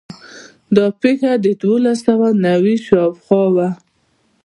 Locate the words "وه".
3.55-3.69